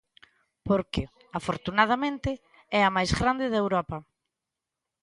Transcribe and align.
Porque, 0.67 1.01
afortunadamente, 1.39 2.31
é 2.77 2.81
a 2.83 2.93
máis 2.95 3.11
grande 3.19 3.45
de 3.51 3.57
Europa. 3.63 3.97